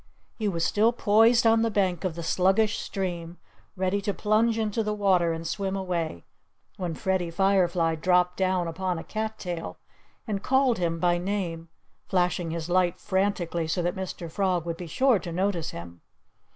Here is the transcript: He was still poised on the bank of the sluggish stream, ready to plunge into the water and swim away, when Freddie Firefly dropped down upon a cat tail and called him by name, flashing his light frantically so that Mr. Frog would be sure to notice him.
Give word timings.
He 0.39 0.47
was 0.47 0.65
still 0.65 0.91
poised 0.91 1.45
on 1.45 1.61
the 1.61 1.69
bank 1.69 2.03
of 2.03 2.15
the 2.15 2.23
sluggish 2.23 2.79
stream, 2.79 3.37
ready 3.75 4.01
to 4.01 4.15
plunge 4.15 4.57
into 4.57 4.81
the 4.81 4.95
water 4.95 5.31
and 5.31 5.45
swim 5.47 5.75
away, 5.75 6.25
when 6.77 6.95
Freddie 6.95 7.29
Firefly 7.29 7.93
dropped 7.97 8.35
down 8.35 8.67
upon 8.67 8.97
a 8.97 9.03
cat 9.03 9.37
tail 9.37 9.77
and 10.25 10.41
called 10.41 10.79
him 10.79 10.97
by 10.99 11.19
name, 11.19 11.69
flashing 12.07 12.49
his 12.49 12.67
light 12.67 12.99
frantically 12.99 13.67
so 13.67 13.83
that 13.83 13.93
Mr. 13.95 14.27
Frog 14.31 14.65
would 14.65 14.77
be 14.77 14.87
sure 14.87 15.19
to 15.19 15.31
notice 15.31 15.69
him. 15.69 16.01